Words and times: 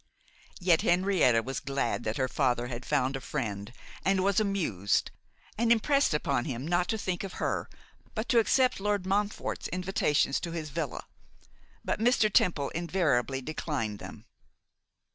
Yet 0.59 0.81
Henrietta 0.81 1.43
was 1.43 1.59
glad 1.59 2.05
that 2.05 2.17
her 2.17 2.27
father 2.27 2.65
had 2.65 2.87
found 2.87 3.15
a 3.15 3.21
friend 3.21 3.71
and 4.03 4.23
was 4.23 4.39
amused, 4.39 5.11
and 5.59 5.71
impressed 5.71 6.15
upon 6.15 6.45
him 6.45 6.67
not 6.67 6.87
to 6.87 6.97
think 6.97 7.23
of 7.23 7.33
her, 7.33 7.69
but 8.15 8.27
to 8.29 8.39
accept 8.39 8.79
Lord 8.79 9.05
Montfort's 9.05 9.67
invitations 9.67 10.39
to 10.39 10.53
his 10.53 10.71
villa. 10.71 11.05
But 11.85 11.99
Mr. 11.99 12.33
Temple 12.33 12.69
invariably 12.69 13.43
declined 13.43 13.99
them. 13.99 14.25